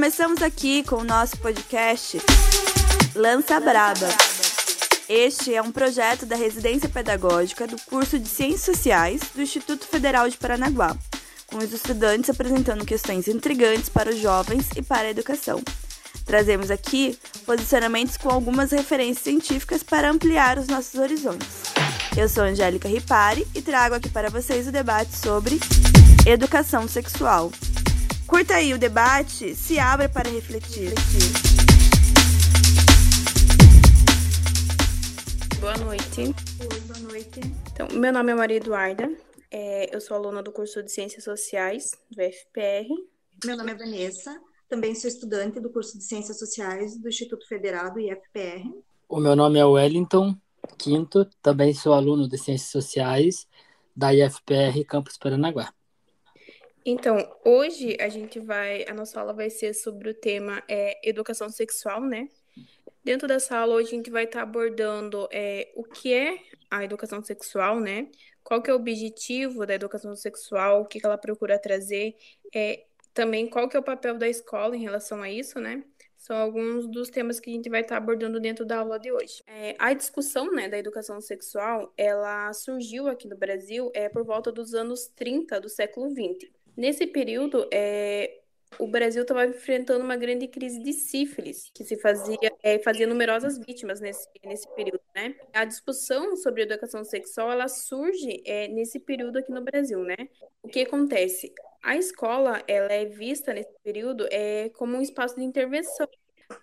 [0.00, 2.18] Começamos aqui com o nosso podcast
[3.14, 4.08] Lança Braba.
[5.06, 10.26] Este é um projeto da residência pedagógica do curso de Ciências Sociais do Instituto Federal
[10.26, 10.96] de Paranaguá,
[11.46, 15.62] com os estudantes apresentando questões intrigantes para os jovens e para a educação.
[16.24, 21.74] Trazemos aqui posicionamentos com algumas referências científicas para ampliar os nossos horizontes.
[22.16, 25.60] Eu sou Angélica Ripari e trago aqui para vocês o debate sobre
[26.26, 27.52] educação sexual.
[28.30, 30.94] Curta aí o debate, se abra para refletir.
[35.58, 36.20] Boa noite.
[36.20, 37.40] Oi, boa noite.
[37.72, 39.10] Então, meu nome é Maria Eduarda,
[39.50, 42.86] é, eu sou aluna do curso de Ciências Sociais do FPR.
[43.44, 47.92] Meu nome é Vanessa, também sou estudante do curso de Ciências Sociais do Instituto Federal
[47.92, 48.62] do IFPR.
[49.08, 50.36] O meu nome é Wellington
[50.78, 53.48] Quinto, também sou aluno de Ciências Sociais
[53.96, 55.74] da IFPR Campus Paranaguá.
[56.84, 61.48] Então, hoje a gente vai, a nossa aula vai ser sobre o tema é, educação
[61.50, 62.28] sexual, né?
[63.04, 66.38] Dentro dessa aula, hoje a gente vai estar abordando é, o que é
[66.70, 68.08] a educação sexual, né?
[68.42, 72.16] Qual que é o objetivo da educação sexual, o que, que ela procura trazer,
[72.54, 75.84] é, também qual que é o papel da escola em relação a isso, né?
[76.16, 79.42] São alguns dos temas que a gente vai estar abordando dentro da aula de hoje.
[79.46, 84.52] É, a discussão né, da educação sexual, ela surgiu aqui no Brasil é, por volta
[84.52, 86.52] dos anos 30 do século 20.
[86.80, 88.38] Nesse período, é,
[88.78, 93.58] o Brasil estava enfrentando uma grande crise de sífilis, que se fazia, é, fazia numerosas
[93.58, 95.34] vítimas nesse, nesse período, né?
[95.52, 100.16] A discussão sobre educação sexual, ela surge é, nesse período aqui no Brasil, né?
[100.62, 101.52] O que acontece?
[101.82, 106.08] A escola, ela é vista nesse período é, como um espaço de intervenção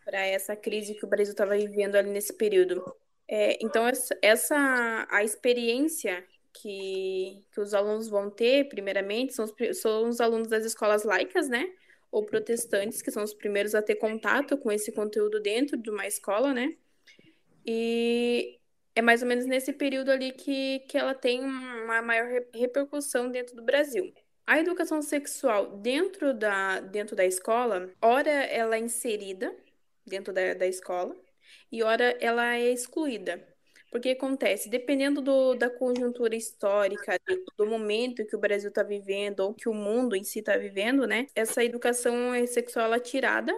[0.04, 2.84] para essa crise que o Brasil estava vivendo ali nesse período.
[3.28, 3.84] É, então,
[4.24, 6.26] essa, a experiência
[6.62, 11.50] que, que os alunos vão ter, primeiramente, são os, são os alunos das escolas laicas,
[11.50, 11.68] né?
[12.12, 16.08] Ou protestantes, que são os primeiros a ter contato com esse conteúdo dentro de uma
[16.08, 16.76] escola, né?
[17.66, 18.60] E
[18.96, 23.56] é mais ou menos nesse período ali que, que ela tem uma maior repercussão dentro
[23.56, 24.14] do Brasil.
[24.46, 29.54] A educação sexual dentro da, dentro da escola, ora ela é inserida
[30.06, 31.16] dentro da, da escola
[31.72, 33.46] e ora ela é excluída.
[33.98, 37.20] Porque acontece, dependendo do, da conjuntura histórica,
[37.58, 41.08] do momento que o Brasil está vivendo, ou que o mundo em si está vivendo,
[41.08, 41.26] né?
[41.34, 42.14] Essa educação
[42.46, 43.52] sexual é tirada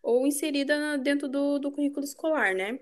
[0.00, 2.78] ou inserida dentro do, do currículo escolar, né?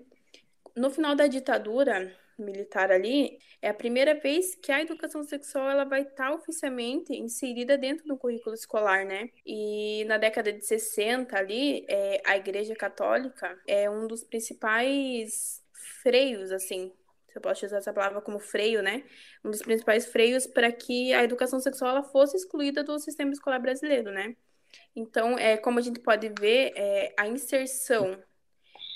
[0.75, 5.85] No final da ditadura militar ali, é a primeira vez que a educação sexual ela
[5.85, 9.31] vai estar tá oficialmente inserida dentro do currículo escolar, né?
[9.43, 15.59] E na década de 60 ali, é, a Igreja Católica é um dos principais
[16.03, 16.93] freios, assim,
[17.39, 19.03] eu posso usar essa palavra como freio, né?
[19.43, 24.11] Um dos principais freios para que a educação sexual fosse excluída do sistema escolar brasileiro,
[24.11, 24.35] né?
[24.95, 28.21] Então, é, como a gente pode ver, é, a inserção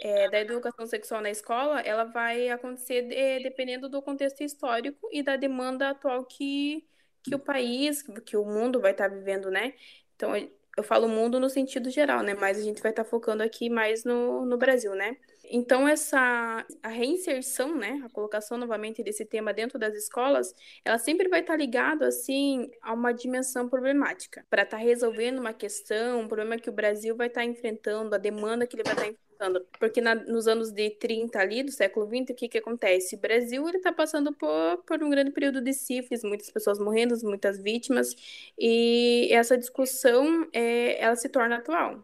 [0.02, 5.24] é, da educação sexual na escola, ela vai acontecer de, dependendo do contexto histórico e
[5.24, 6.86] da demanda atual que,
[7.24, 9.74] que o país, que o mundo vai estar vivendo, né?
[10.16, 10.36] Então,
[10.78, 12.34] eu falo mundo no sentido geral, né?
[12.34, 15.16] Mas a gente vai estar focando aqui mais no, no Brasil, né?
[15.46, 20.56] Então, essa a reinserção, né, a colocação novamente desse tema dentro das escolas,
[20.86, 26.22] ela sempre vai estar ligado assim a uma dimensão problemática, para estar resolvendo uma questão,
[26.22, 29.68] um problema que o Brasil vai estar enfrentando, a demanda que ele vai estar enfrentando.
[29.80, 33.16] Porque na, nos anos de 30 ali, do século 20, o que que acontece?
[33.16, 37.16] O Brasil, ele está passando por, por um grande período de sífilis, muitas pessoas morrendo,
[37.24, 38.16] muitas vítimas,
[38.58, 42.04] e essa discussão, é, ela se torna atual.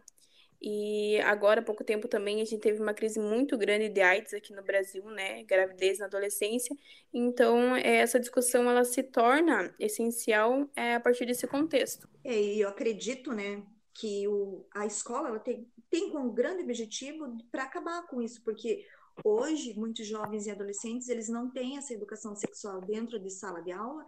[0.62, 4.34] E agora, há pouco tempo também, a gente teve uma crise muito grande de AIDS
[4.34, 5.42] aqui no Brasil, né?
[5.44, 6.76] Gravidez na adolescência.
[7.12, 12.06] Então, é, essa discussão, ela se torna essencial é, a partir desse contexto.
[12.22, 13.62] É, e eu acredito, né,
[13.94, 18.84] que o, a escola ela tem, tem como grande objetivo para acabar com isso, porque
[19.24, 23.72] hoje, muitos jovens e adolescentes, eles não têm essa educação sexual dentro de sala de
[23.72, 24.04] aula,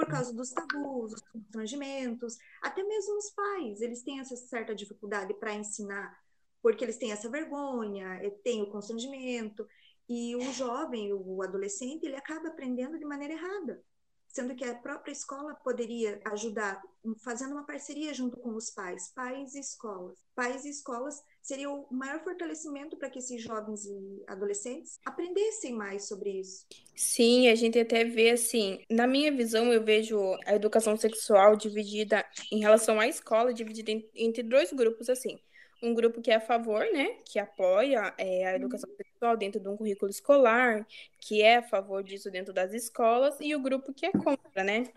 [0.00, 5.34] por causa dos tabus, dos constrangimentos, até mesmo os pais, eles têm essa certa dificuldade
[5.34, 6.18] para ensinar,
[6.62, 9.68] porque eles têm essa vergonha, tem o constrangimento,
[10.08, 13.84] e o jovem, o adolescente, ele acaba aprendendo de maneira errada
[14.32, 16.80] sendo que a própria escola poderia ajudar
[17.22, 20.18] fazendo uma parceria junto com os pais, pais e escolas.
[20.34, 26.06] Pais e escolas seria o maior fortalecimento para que esses jovens e adolescentes aprendessem mais
[26.06, 26.66] sobre isso.
[26.94, 32.24] Sim, a gente até vê assim, na minha visão, eu vejo a educação sexual dividida
[32.52, 35.38] em relação à escola, dividida entre dois grupos assim
[35.82, 39.68] um grupo que é a favor, né, que apoia é, a educação sexual dentro de
[39.68, 40.86] um currículo escolar,
[41.20, 44.88] que é a favor disso dentro das escolas e o grupo que é contra, né?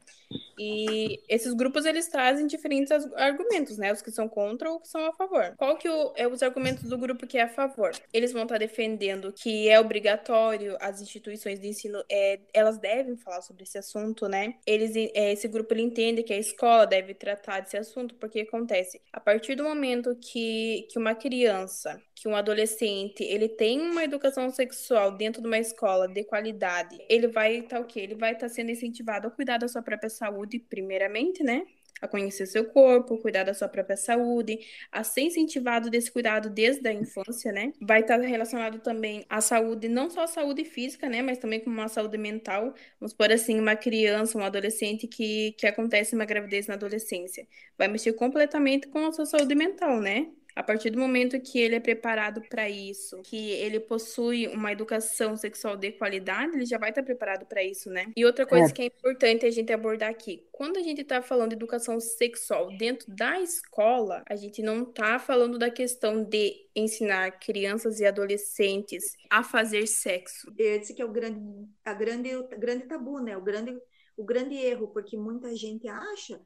[0.57, 3.91] E esses grupos eles trazem diferentes argumentos, né?
[3.91, 5.53] Os que são contra ou que são a favor.
[5.57, 7.91] Qual que o, é os argumentos do grupo que é a favor?
[8.11, 13.41] Eles vão estar defendendo que é obrigatório as instituições de ensino é, elas devem falar
[13.41, 14.55] sobre esse assunto, né?
[14.65, 19.01] Eles é, esse grupo ele entende que a escola deve tratar desse assunto porque acontece
[19.11, 24.49] a partir do momento que, que uma criança que um adolescente ele tem uma educação
[24.49, 27.99] sexual dentro de uma escola de qualidade, ele vai estar tá, o quê?
[27.99, 31.65] Ele vai estar tá sendo incentivado a cuidar da sua própria saúde, primeiramente, né?
[32.01, 34.57] A conhecer seu corpo, cuidar da sua própria saúde,
[34.89, 37.73] a ser incentivado desse cuidado desde a infância, né?
[37.81, 41.21] Vai estar tá relacionado também à saúde, não só a saúde física, né?
[41.21, 42.73] Mas também com uma saúde mental.
[43.01, 47.45] Vamos por assim, uma criança, um adolescente que, que acontece uma gravidez na adolescência.
[47.77, 50.31] Vai mexer completamente com a sua saúde mental, né?
[50.55, 55.35] A partir do momento que ele é preparado para isso, que ele possui uma educação
[55.35, 58.11] sexual de qualidade, ele já vai estar preparado para isso, né?
[58.15, 58.71] E outra coisa é.
[58.71, 62.75] que é importante a gente abordar aqui, quando a gente está falando de educação sexual
[62.77, 69.15] dentro da escola, a gente não está falando da questão de ensinar crianças e adolescentes
[69.29, 70.53] a fazer sexo.
[70.57, 71.39] Esse que é o grande,
[71.83, 73.35] a grande, o grande tabu, né?
[73.35, 73.75] O grande,
[74.15, 76.39] o grande erro, porque muita gente acha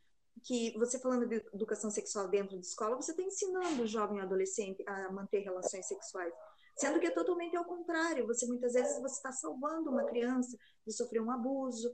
[0.44, 4.84] que você falando de educação sexual dentro de escola, você está ensinando o jovem adolescente
[4.88, 6.34] a manter relações sexuais,
[6.76, 8.28] sendo que é totalmente ao contrário.
[8.28, 11.92] Você muitas vezes você está salvando uma criança de sofrer um abuso.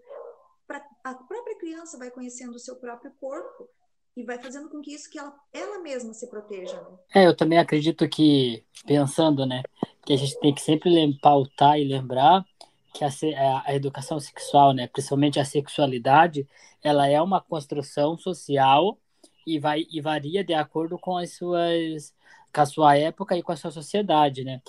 [0.67, 3.69] Pra, a própria criança vai conhecendo o seu próprio corpo
[4.15, 6.79] e vai fazendo com que isso que ela, ela mesma se proteja.
[6.81, 6.97] Né?
[7.15, 9.63] É, eu também acredito que pensando, né,
[10.05, 12.45] que a gente tem que sempre pautar e lembrar
[12.93, 13.09] que a,
[13.65, 16.47] a, educação sexual, né, principalmente a sexualidade,
[16.81, 18.99] ela é uma construção social
[19.45, 22.13] e vai e varia de acordo com as suas
[22.53, 24.61] com a sua época e com a sua sociedade, né?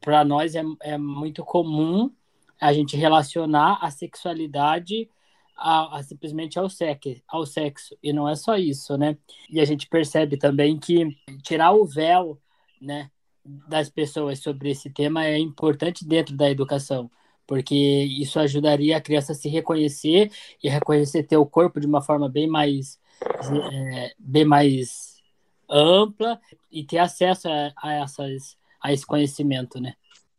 [0.00, 2.10] Para nós é, é muito comum
[2.58, 5.10] a gente relacionar a sexualidade
[5.56, 9.16] a, a, simplesmente ao sexo, ao sexo e não é só isso, né?
[9.50, 12.40] E a gente percebe também que tirar o véu,
[12.80, 13.10] né,
[13.44, 17.10] das pessoas sobre esse tema é importante dentro da educação
[17.46, 20.30] porque isso ajudaria a criança a se reconhecer
[20.62, 22.98] e reconhecer teu corpo de uma forma bem mais,
[23.72, 25.22] é, bem mais
[25.68, 26.40] ampla
[26.70, 29.94] e ter acesso a, a, essas, a esse conhecimento, né?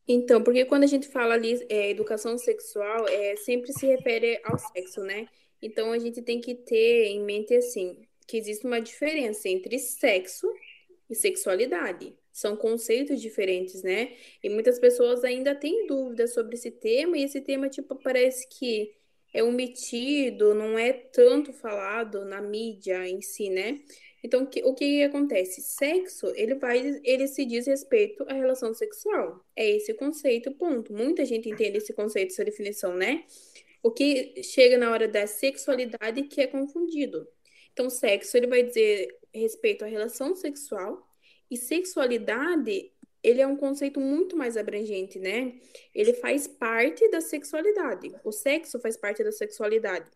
[0.08, 4.58] Então, porque quando a gente fala ali é, educação sexual, é, sempre se refere ao
[4.58, 5.28] sexo, né?
[5.62, 10.48] Então a gente tem que ter em mente assim que existe uma diferença entre sexo
[11.10, 14.16] e sexualidade são conceitos diferentes, né?
[14.44, 18.94] E muitas pessoas ainda têm dúvidas sobre esse tema, e esse tema, tipo, parece que
[19.34, 23.82] é omitido, não é tanto falado na mídia em si, né?
[24.24, 25.62] Então, o que, o que acontece?
[25.62, 29.44] Sexo, ele vai, ele se diz respeito à relação sexual.
[29.56, 30.94] É esse conceito, ponto.
[30.94, 33.24] Muita gente entende esse conceito, essa definição, né?
[33.82, 37.28] O que chega na hora da sexualidade que é confundido.
[37.74, 41.07] Então, sexo, ele vai dizer respeito à relação sexual
[41.50, 42.92] e sexualidade,
[43.24, 45.56] ele é um conceito muito mais abrangente, né?
[45.94, 48.14] Ele faz parte da sexualidade.
[48.24, 50.10] O sexo faz parte da sexualidade.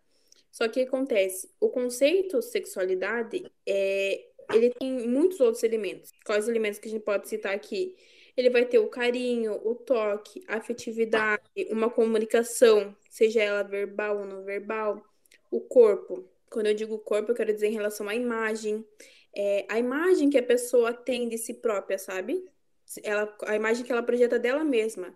[0.51, 6.11] Só que acontece, o conceito sexualidade é, ele tem muitos outros elementos.
[6.25, 7.95] Quais elementos que a gente pode citar aqui?
[8.35, 14.25] Ele vai ter o carinho, o toque, a afetividade, uma comunicação, seja ela verbal ou
[14.25, 15.01] não verbal,
[15.49, 16.27] o corpo.
[16.49, 18.85] Quando eu digo corpo, eu quero dizer em relação à imagem,
[19.35, 22.43] é, a imagem que a pessoa tem de si própria, sabe?
[23.03, 25.15] Ela, a imagem que ela projeta dela mesma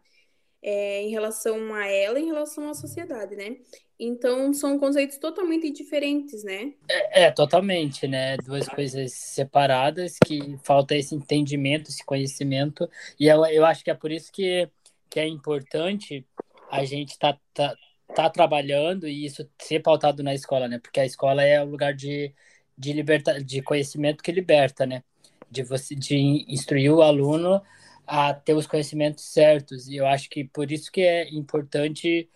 [0.65, 3.57] é, em relação a ela em relação à sociedade, né?
[3.99, 6.73] Então, são conceitos totalmente diferentes, né?
[6.89, 8.35] É, é, totalmente, né?
[8.37, 12.89] Duas coisas separadas que falta esse entendimento, esse conhecimento.
[13.19, 14.67] E eu, eu acho que é por isso que,
[15.07, 16.25] que é importante
[16.71, 17.75] a gente estar tá,
[18.07, 20.79] tá, tá trabalhando e isso ser pautado na escola, né?
[20.79, 22.33] Porque a escola é o lugar de
[22.77, 25.03] de, liberta, de conhecimento que liberta, né?
[25.49, 27.61] De você de instruir o aluno
[28.05, 29.87] a ter os conhecimentos certos.
[29.87, 32.29] E eu acho que por isso que é importante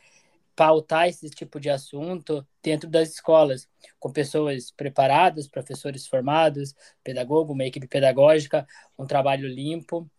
[0.55, 3.67] pautar esse tipo de assunto dentro das escolas,
[3.97, 8.67] com pessoas preparadas, professores formados, pedagogo, uma equipe pedagógica,
[8.97, 10.09] um trabalho limpo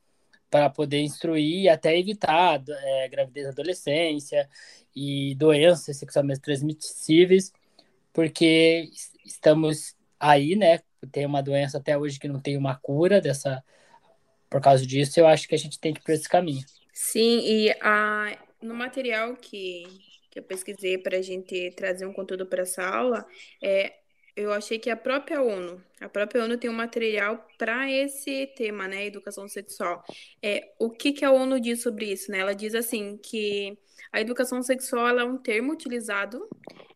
[0.50, 4.48] para poder instruir e até evitar é, gravidez na adolescência
[4.96, 7.52] e doenças sexualmente transmissíveis,
[8.12, 8.90] porque
[9.24, 13.64] estamos aí, né, tem uma doença até hoje que não tem uma cura dessa
[14.50, 16.64] por causa disso, eu acho que a gente tem que ir por esse caminho.
[16.92, 19.84] Sim, e a, no material que,
[20.28, 23.24] que eu pesquisei para a gente trazer um conteúdo para essa aula,
[23.62, 23.94] é,
[24.36, 28.88] eu achei que a própria ONU, A própria ONU tem um material para esse tema,
[28.88, 30.02] né, educação sexual.
[30.42, 32.38] É, o que, que a ONU diz sobre isso, né?
[32.38, 33.78] Ela diz assim que
[34.12, 36.48] a educação sexual é um termo utilizado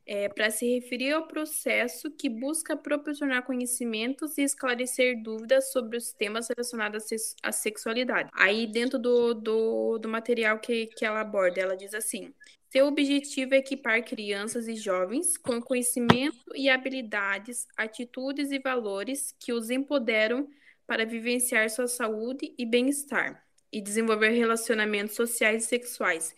[0.06, 6.12] é, para se referir ao processo que busca proporcionar conhecimentos e esclarecer dúvidas sobre os
[6.12, 7.04] temas relacionados
[7.42, 8.30] à sexualidade.
[8.34, 12.32] Aí, dentro do, do, do material que, que ela aborda, ela diz assim:
[12.70, 19.52] seu objetivo é equipar crianças e jovens com conhecimento e habilidades, atitudes e valores que
[19.52, 20.48] os empoderam
[20.86, 23.43] para vivenciar sua saúde e bem-estar
[23.74, 26.34] e desenvolver relacionamentos sociais e sexuais.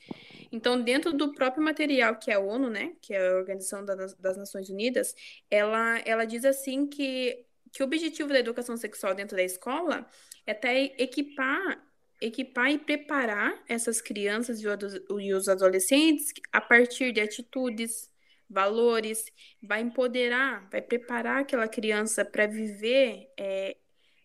[0.50, 4.36] Então, dentro do próprio material que é a ONU, né, que é a Organização das
[4.38, 5.14] Nações Unidas,
[5.50, 10.08] ela, ela diz assim que, que o objetivo da educação sexual dentro da escola
[10.46, 11.84] é até equipar
[12.18, 18.10] equipar e preparar essas crianças e os adolescentes a partir de atitudes,
[18.48, 19.26] valores,
[19.62, 23.76] vai empoderar, vai preparar aquela criança para viver, é,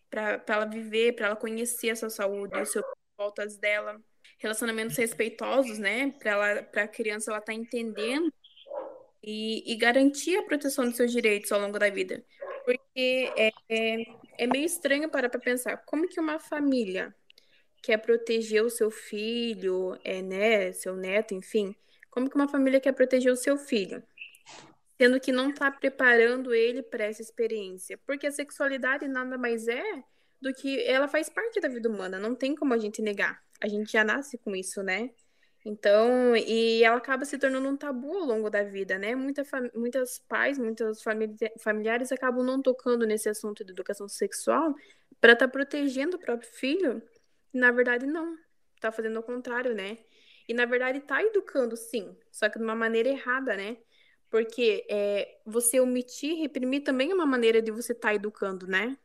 [0.08, 2.84] para ela viver, para ela conhecer a sua saúde, os seus
[3.16, 4.00] voltas dela,
[4.38, 6.12] relacionamentos respeitosos, né?
[6.20, 8.32] Para a criança ela tá entendendo
[9.22, 12.24] e, e, garantir a proteção dos seus direitos ao longo da vida,
[12.64, 14.04] porque é, é,
[14.38, 17.14] é meio estranho parar para pensar como que uma família
[17.82, 21.74] quer proteger o seu filho, é, né, seu neto, enfim.
[22.10, 24.02] Como que uma família quer proteger o seu filho?
[25.00, 27.98] Sendo que não está preparando ele para essa experiência.
[28.06, 30.04] Porque a sexualidade nada mais é
[30.42, 33.42] do que ela faz parte da vida humana, não tem como a gente negar.
[33.60, 35.10] A gente já nasce com isso, né?
[35.64, 39.14] Então, e ela acaba se tornando um tabu ao longo da vida, né?
[39.14, 39.44] Muita
[39.74, 41.02] muitas pais, muitos
[41.60, 44.74] familiares acabam não tocando nesse assunto de educação sexual
[45.20, 47.02] para estar tá protegendo o próprio filho
[47.52, 48.36] na verdade, não.
[48.80, 49.98] Tá fazendo o contrário, né?
[50.48, 53.76] E na verdade tá educando, sim, só que de uma maneira errada, né?
[54.30, 58.98] Porque é, você omitir, reprimir também é uma maneira de você estar tá educando, né?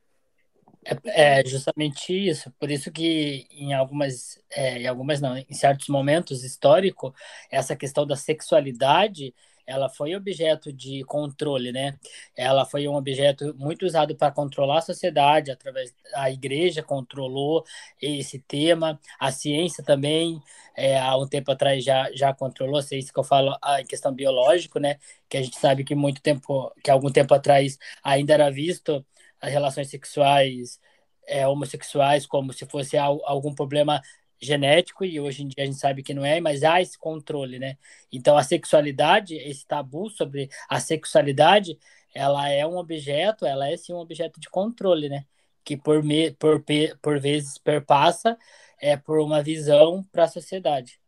[1.06, 2.52] É, é, justamente isso.
[2.60, 7.12] Por isso que em algumas, é, em algumas não, em certos momentos históricos,
[7.52, 9.34] essa questão da sexualidade
[9.70, 12.00] ela foi objeto de controle, né?
[12.38, 17.66] Ela foi um objeto muito usado para controlar a sociedade, através a igreja controlou
[18.02, 20.42] esse tema, a ciência também,
[20.74, 24.14] é, há um tempo atrás já, já controlou, é isso que eu falo em questão
[24.14, 24.98] biológica, né?
[25.28, 29.06] Que a gente sabe que muito tempo, que algum tempo atrás ainda era visto
[29.42, 30.80] as relações sexuais
[31.28, 34.02] é, homossexuais como se fosse algum problema
[34.40, 37.60] genético e hoje em dia a gente sabe que não é, mas há esse controle,
[37.60, 37.78] né?
[38.12, 41.78] Então a sexualidade, esse tabu sobre a sexualidade,
[42.14, 45.26] ela é um objeto, ela é sim um objeto de controle, né?
[45.64, 46.64] Que por, me, por,
[47.02, 48.38] por vezes perpassa
[48.80, 51.00] é por uma visão para a sociedade.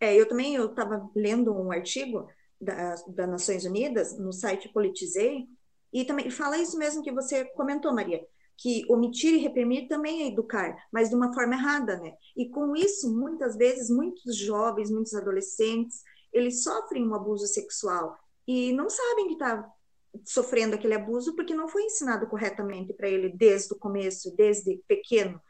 [0.00, 2.28] É, eu também eu estava lendo um artigo
[2.60, 5.46] da, das Nações Unidas no site Politizei
[5.92, 8.20] e também fala isso mesmo que você comentou, Maria
[8.58, 12.12] que omitir e reprimir também é educar, mas de uma forma errada, né?
[12.36, 16.02] E com isso, muitas vezes, muitos jovens, muitos adolescentes,
[16.32, 19.64] eles sofrem um abuso sexual e não sabem que está
[20.24, 25.40] sofrendo aquele abuso porque não foi ensinado corretamente para ele desde o começo, desde pequeno,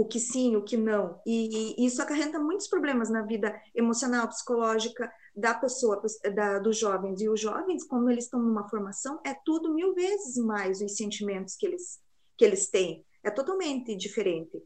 [0.00, 1.20] o que sim, o que não.
[1.26, 6.00] E, e isso acarreta muitos problemas na vida emocional, psicológica da pessoa,
[6.34, 7.20] da, dos jovens.
[7.20, 11.56] E os jovens, como eles estão numa formação, é tudo mil vezes mais os sentimentos
[11.56, 11.98] que eles
[12.36, 13.04] que eles têm.
[13.24, 14.62] É totalmente diferente.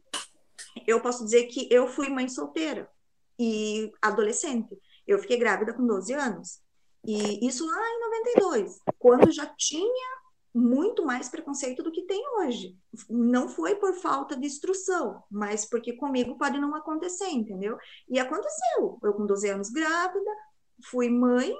[0.86, 2.86] Eu posso dizer que eu fui mãe solteira
[3.38, 4.78] e adolescente.
[5.06, 6.60] Eu fiquei grávida com 12 anos.
[7.04, 8.00] E isso lá em
[8.36, 10.21] 92, quando já tinha
[10.54, 12.76] muito mais preconceito do que tem hoje.
[13.08, 17.78] Não foi por falta de instrução, mas porque comigo pode não acontecer, entendeu?
[18.08, 18.98] E aconteceu.
[19.02, 20.30] Eu com 12 anos grávida,
[20.84, 21.54] fui mãe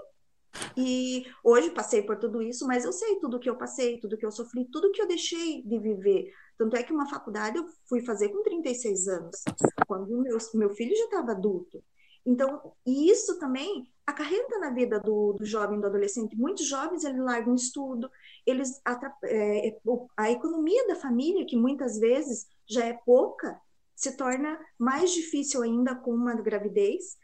[0.77, 4.27] e hoje passei por tudo isso, mas eu sei tudo que eu passei, tudo que
[4.27, 6.31] eu sofri, tudo que eu deixei de viver.
[6.59, 9.43] Tanto é que uma faculdade eu fui fazer com 36 anos,
[9.87, 11.83] quando meu, meu filho já estava adulto.
[12.25, 16.37] Então, e isso também acarreta na vida do, do jovem, do adolescente.
[16.37, 18.11] Muitos jovens, eles largam estudo,
[18.47, 18.81] eles
[19.25, 19.81] é, é
[20.17, 23.61] a economia da família, que muitas vezes já é pouca,
[23.95, 27.17] se torna mais difícil ainda com uma gravidez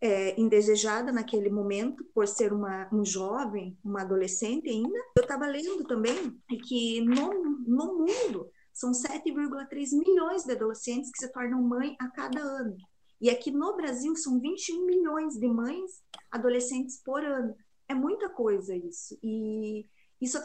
[0.00, 4.98] é, indesejada naquele momento, por ser uma, um jovem, uma adolescente ainda.
[5.16, 7.32] Eu estava lendo também que no,
[7.66, 12.76] no mundo são 7,3 milhões de adolescentes que se tornam mãe a cada ano.
[13.20, 17.54] E aqui no Brasil são 21 milhões de mães adolescentes por ano.
[17.88, 19.18] É muita coisa isso.
[19.22, 19.86] E
[20.20, 20.38] isso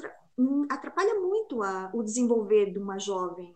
[0.70, 3.55] atrapalha muito a, o desenvolver de uma jovem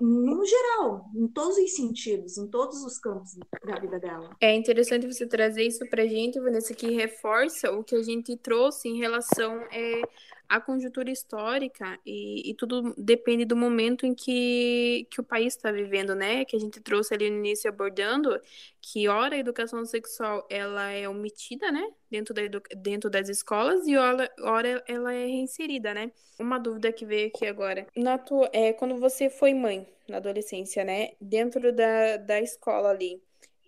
[0.00, 4.36] no geral, em todos os sentidos, em todos os campos da vida dela.
[4.40, 8.36] É interessante você trazer isso para a gente, Vanessa, que reforça o que a gente
[8.36, 10.02] trouxe em relação é,
[10.48, 15.70] a conjuntura histórica e, e, tudo depende do momento em que, que o país está
[15.70, 16.44] vivendo, né?
[16.44, 18.40] Que a gente trouxe ali no início abordando
[18.80, 21.90] que ora a educação sexual ela é omitida, né?
[22.10, 22.42] Dentro, da
[22.76, 26.10] dentro das escolas e ora, ora ela é reinserida, né?
[26.38, 27.86] Uma dúvida que veio aqui agora.
[27.94, 31.12] Na tua, é, quando você foi mãe na adolescência, né?
[31.20, 33.22] Dentro da, da escola ali,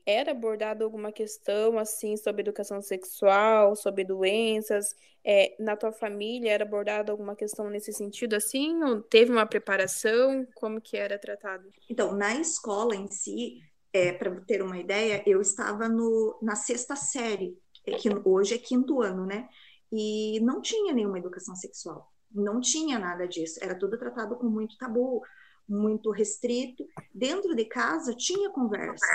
[0.06, 4.94] era abordada alguma questão assim sobre educação sexual, sobre doenças?
[5.24, 8.82] É, na tua família era abordada alguma questão nesse sentido assim?
[8.82, 10.46] Ou teve uma preparação?
[10.54, 11.68] Como que era tratado?
[11.88, 13.60] Então, na escola em si,
[13.92, 18.58] é, para ter uma ideia, eu estava no, na sexta série, é que hoje é
[18.58, 19.48] quinto ano, né?
[19.92, 24.76] E não tinha nenhuma educação sexual, não tinha nada disso, era tudo tratado com muito
[24.78, 25.22] tabu,
[25.70, 26.84] muito restrito.
[27.14, 29.06] Dentro de casa tinha conversa,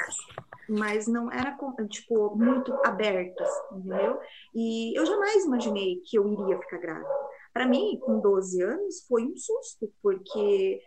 [0.70, 1.58] mas não era
[1.90, 4.20] tipo muito abertas, entendeu?
[4.54, 7.10] E eu jamais imaginei que eu iria ficar grávida.
[7.54, 10.82] Para mim, com 12 anos, foi um susto, porque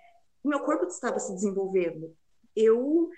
[0.45, 2.15] meu corpo estava se desenvolvendo.
[2.55, 3.09] Eu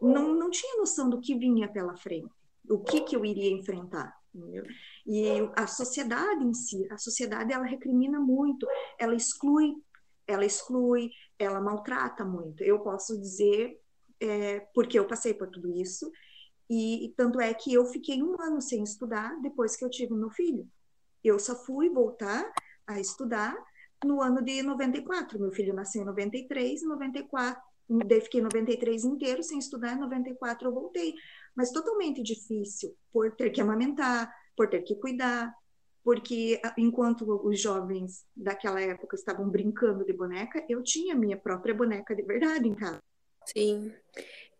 [0.00, 2.30] não, não tinha noção do que vinha pela frente,
[2.68, 4.18] o que que eu iria enfrentar.
[4.34, 4.64] Entendeu?
[5.06, 8.66] E a sociedade em si, a sociedade ela recrimina muito,
[8.98, 9.74] ela exclui,
[10.30, 12.62] ela exclui, ela maltrata muito.
[12.62, 13.78] Eu posso dizer,
[14.20, 16.10] é, porque eu passei por tudo isso,
[16.68, 20.14] e, e, tanto é que eu fiquei um ano sem estudar depois que eu tive
[20.14, 20.68] meu filho.
[21.22, 22.48] Eu só fui voltar
[22.86, 23.56] a estudar
[24.04, 25.38] no ano de 94.
[25.38, 27.60] Meu filho nasceu em 93, 94,
[28.06, 31.14] daí fiquei 93 inteiro sem estudar, em 94 eu voltei.
[31.56, 35.52] Mas totalmente difícil, por ter que amamentar, por ter que cuidar,
[36.02, 42.14] porque enquanto os jovens daquela época estavam brincando de boneca, eu tinha minha própria boneca
[42.14, 43.02] de verdade em casa.
[43.46, 43.92] Sim.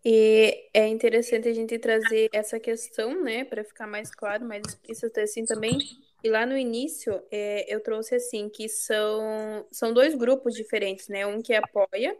[0.03, 5.19] E é interessante a gente trazer essa questão, né, para ficar mais claro, mais explícito
[5.19, 5.77] assim também.
[6.23, 11.25] E lá no início, é, eu trouxe assim que são, são dois grupos diferentes, né?
[11.25, 12.15] Um que apoia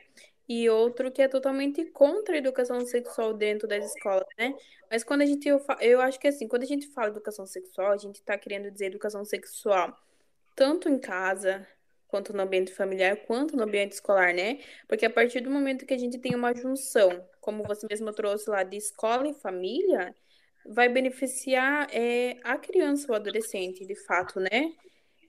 [0.51, 4.53] e outro que é totalmente contra a educação sexual dentro das escolas, né?
[4.89, 7.93] Mas quando a gente, eu, eu acho que assim, quando a gente fala educação sexual,
[7.93, 9.98] a gente está querendo dizer educação sexual
[10.53, 11.65] tanto em casa,
[12.10, 14.60] quanto no ambiente familiar, quanto no ambiente escolar, né?
[14.89, 18.49] Porque a partir do momento que a gente tem uma junção, como você mesmo trouxe
[18.49, 20.13] lá, de escola e família,
[20.65, 24.73] vai beneficiar é, a criança ou adolescente, de fato, né?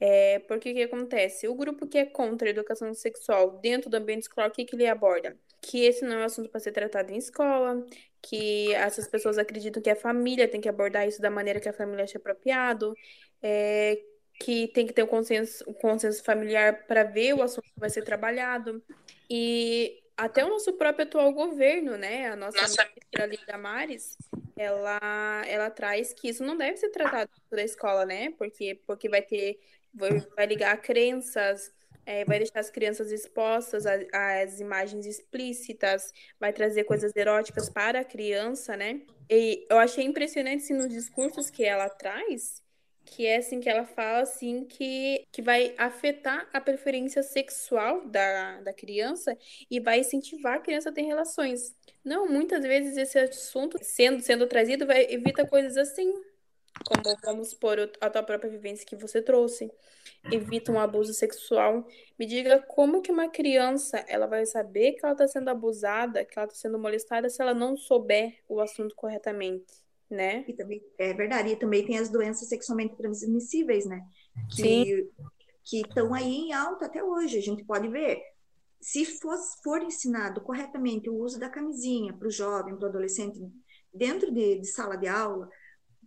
[0.04, 1.46] É, porque o que acontece?
[1.46, 4.74] O grupo que é contra a educação sexual dentro do ambiente escolar, o que, que
[4.74, 5.38] ele aborda?
[5.60, 7.86] Que esse não é um assunto para ser tratado em escola,
[8.20, 11.72] que essas pessoas acreditam que a família tem que abordar isso da maneira que a
[11.72, 12.96] família acha apropriado,
[13.40, 14.02] é,
[14.40, 17.88] que tem que ter um consenso, um consenso familiar para ver o assunto que vai
[17.88, 18.82] ser trabalhado.
[19.30, 22.26] E até o nosso próprio atual governo, né?
[22.26, 22.84] A nossa, nossa...
[22.86, 24.18] ministra ali, Damares,
[24.56, 28.34] ela, ela traz que isso não deve ser tratado da escola, né?
[28.36, 29.60] Porque, porque vai ter
[29.94, 31.72] vai ligar crenças,
[32.04, 38.04] é, vai deixar as crianças expostas às imagens explícitas, vai trazer coisas eróticas para a
[38.04, 39.02] criança, né?
[39.30, 42.62] E eu achei impressionante assim, nos discursos que ela traz,
[43.04, 48.60] que é assim que ela fala assim que, que vai afetar a preferência sexual da,
[48.60, 49.36] da criança
[49.70, 51.74] e vai incentivar a criança a ter relações.
[52.04, 56.12] Não, muitas vezes esse assunto sendo sendo trazido vai evita coisas assim,
[56.84, 59.70] como vamos supor a tua própria vivência que você trouxe,
[60.30, 61.86] evita um abuso sexual.
[62.18, 66.38] Me diga como que uma criança ela vai saber que ela está sendo abusada, que
[66.38, 69.72] ela está sendo molestada, se ela não souber o assunto corretamente,
[70.08, 70.44] né?
[70.46, 71.50] E também é verdade.
[71.50, 74.00] E também tem as doenças sexualmente transmissíveis, né?
[74.54, 75.08] Que, Sim.
[75.64, 77.38] que estão aí em alta até hoje.
[77.38, 78.22] A gente pode ver.
[78.80, 83.38] Se for, for ensinado corretamente o uso da camisinha para o jovem, para o adolescente,
[83.94, 85.48] dentro de, de sala de aula,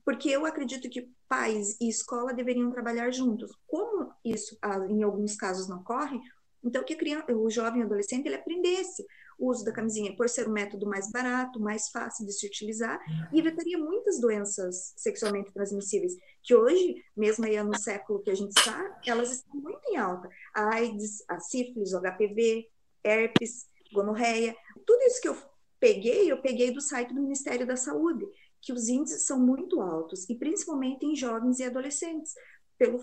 [0.05, 3.51] porque eu acredito que pais e escola deveriam trabalhar juntos.
[3.65, 6.19] Como isso, ah, em alguns casos, não ocorre,
[6.63, 9.05] então que criança, o jovem adolescente ele aprendesse
[9.37, 12.99] o uso da camisinha por ser um método mais barato, mais fácil de se utilizar
[13.33, 18.57] e evitaria muitas doenças sexualmente transmissíveis que hoje, mesmo aí no século que a gente
[18.57, 20.29] está, elas estão muito em alta.
[20.53, 22.67] A AIDS, a sífilis, o HPV,
[23.03, 25.37] herpes, gonorreia, tudo isso que eu
[25.79, 28.25] peguei, eu peguei do site do Ministério da Saúde
[28.65, 32.34] que os índices são muito altos, e principalmente em jovens e adolescentes,
[32.78, 32.99] pelo,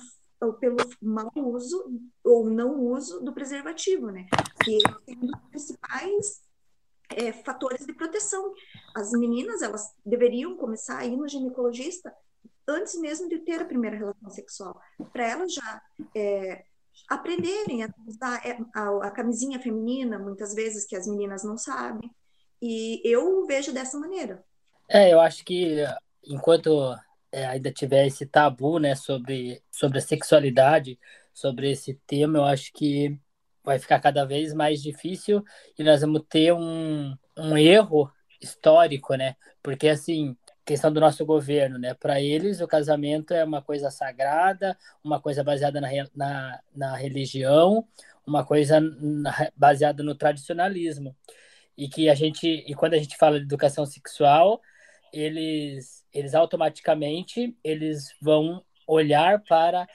[0.59, 1.88] pelo mau uso
[2.25, 4.27] ou não uso do preservativo, né?
[4.64, 6.42] Que é um dos principais
[7.11, 8.53] é, fatores de proteção.
[8.94, 12.12] As meninas, elas deveriam começar a ir no ginecologista
[12.66, 14.81] antes mesmo de ter a primeira relação sexual,
[15.12, 15.83] para elas já
[16.14, 16.64] é,
[17.09, 22.11] aprenderem a usar é, a, a, camisinha feminina, muitas vezes que as meninas não sabem.
[22.61, 24.44] E eu vejo dessa maneira.
[24.94, 25.76] É, eu acho que
[26.22, 26.94] enquanto
[27.33, 30.98] é, ainda tiver esse tabu, né, sobre, sobre a sexualidade,
[31.33, 33.18] sobre esse tema, eu acho que
[33.64, 35.42] vai ficar cada vez mais difícil
[35.78, 39.35] e nós vamos ter um, um erro histórico, né?
[39.62, 41.94] Porque, assim, questão do nosso governo, né?
[41.94, 47.88] Para eles, o casamento é uma coisa sagrada, uma coisa baseada na, na, na religião,
[48.26, 51.16] uma coisa na, baseada no tradicionalismo.
[51.78, 54.61] E que a gente, e quando a gente fala de educação sexual,
[55.12, 59.87] eles, eles automaticamente eles vão olhar para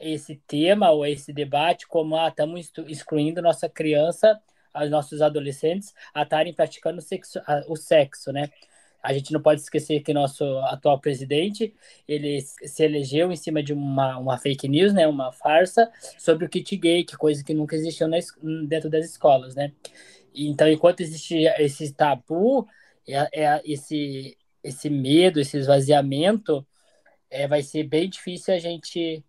[0.00, 4.40] esse tema ou esse debate como ah, estamos excluindo nossa criança,
[4.74, 8.48] os nossos adolescentes a estarem praticando sexo, o sexo, né?
[9.02, 11.74] A gente não pode esquecer que nosso atual presidente
[12.06, 16.48] ele se elegeu em cima de uma, uma fake news, né, uma farsa sobre o
[16.48, 18.18] kit gay, que coisa que nunca existiu na,
[18.68, 19.72] dentro das escolas, né?
[20.34, 22.68] Então, enquanto existe esse tabu,
[23.08, 26.66] é, é esse esse medo, esse esvaziamento,
[27.30, 29.24] é, vai ser bem difícil a gente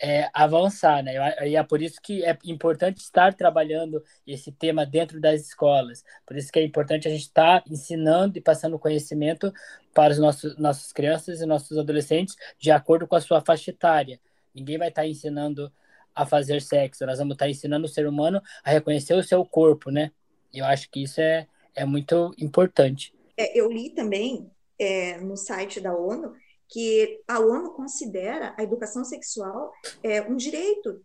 [0.00, 1.12] é, avançar, né?
[1.46, 6.02] E é por isso que é importante estar trabalhando esse tema dentro das escolas.
[6.26, 9.52] Por isso que é importante a gente estar ensinando e passando conhecimento
[9.94, 14.18] para os nossos nossas crianças e nossos adolescentes de acordo com a sua faixa etária.
[14.54, 15.70] Ninguém vai estar ensinando
[16.14, 17.04] a fazer sexo.
[17.04, 20.10] Nós vamos estar ensinando o ser humano a reconhecer o seu corpo, né?
[20.52, 23.12] Eu acho que isso é, é muito importante.
[23.40, 26.34] É, eu li também é, no site da ONU
[26.68, 29.72] que a ONU considera a educação sexual
[30.02, 31.02] é, um direito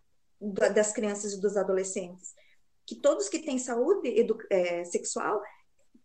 [0.73, 2.33] das crianças e dos adolescentes,
[2.85, 4.13] que todos que têm saúde
[4.49, 5.41] é, sexual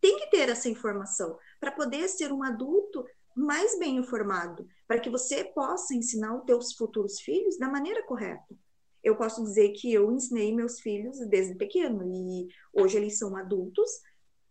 [0.01, 3.05] têm que ter essa informação para poder ser um adulto
[3.37, 8.55] mais bem informado, para que você possa ensinar os teus futuros filhos da maneira correta.
[9.03, 13.91] Eu posso dizer que eu ensinei meus filhos desde pequeno e hoje eles são adultos.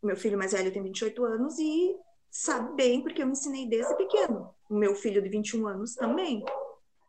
[0.02, 1.96] Meu filho mais velho tem 28 anos e
[2.32, 4.54] sabe bem porque eu ensinei desde pequeno.
[4.70, 6.44] O meu filho de 21 anos também.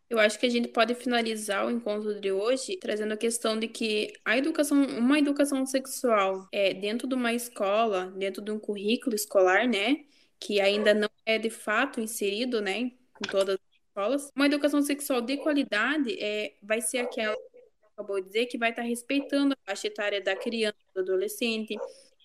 [0.09, 3.69] Eu acho que a gente pode finalizar o encontro de hoje trazendo a questão de
[3.69, 9.15] que a educação, uma educação sexual é dentro de uma escola, dentro de um currículo
[9.15, 10.05] escolar, né,
[10.41, 12.93] que ainda não é de fato inserido, né, em
[13.31, 14.33] todas as escolas.
[14.35, 17.37] Uma educação sexual de qualidade é vai ser aquela
[18.01, 21.77] acabou de dizer que vai estar respeitando a faixa etária da criança, do adolescente,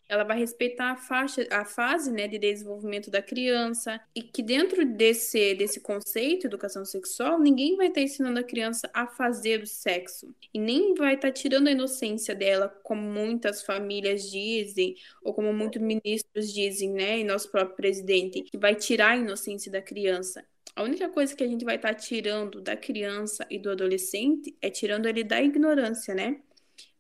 [0.08, 4.86] ela vai respeitar a faixa, a fase, né, de desenvolvimento da criança e que dentro
[4.86, 10.34] desse desse conceito educação sexual, ninguém vai estar ensinando a criança a fazer o sexo
[10.54, 15.82] e nem vai estar tirando a inocência dela, como muitas famílias dizem ou como muitos
[15.82, 20.46] ministros dizem, né, e nosso próprio presidente, que vai tirar a inocência da criança.
[20.76, 24.70] A única coisa que a gente vai estar tirando da criança e do adolescente é
[24.70, 26.42] tirando ele da ignorância, né?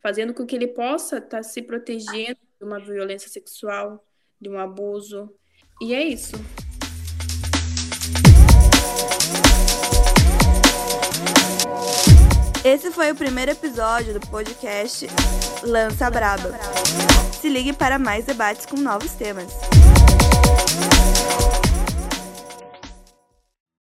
[0.02, 4.04] Fazendo com que ele possa estar se protegendo de uma violência sexual,
[4.42, 5.30] de um abuso.
[5.80, 6.36] E é isso.
[12.64, 15.06] Esse foi o primeiro episódio do podcast
[15.64, 16.52] Lança Braba.
[17.40, 19.54] Se ligue para mais debates com novos temas.